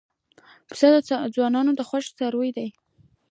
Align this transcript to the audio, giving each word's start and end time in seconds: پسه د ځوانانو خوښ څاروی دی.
پسه 0.67 0.87
د 0.93 0.95
ځوانانو 1.35 1.71
خوښ 1.89 2.05
څاروی 2.17 2.49
دی. 2.57 2.67